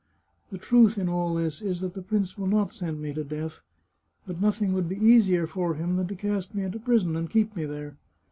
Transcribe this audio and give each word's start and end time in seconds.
The 0.51 0.57
truth 0.57 0.97
in 0.97 1.07
all 1.07 1.35
this 1.35 1.61
is 1.61 1.79
that 1.81 1.93
the 1.93 2.01
prince 2.01 2.35
will 2.35 2.47
not 2.47 2.73
send 2.73 2.99
me 3.03 3.13
to 3.13 3.23
death, 3.23 3.61
but 4.25 4.41
nothing 4.41 4.73
would 4.73 4.89
be 4.89 4.97
easier 4.97 5.45
for 5.45 5.75
him 5.75 5.95
than 5.95 6.07
to 6.07 6.15
cast 6.15 6.55
me 6.55 6.63
into 6.63 6.79
prison 6.79 7.15
and 7.15 7.29
keep 7.29 7.55
me 7.55 7.65
there. 7.65 7.97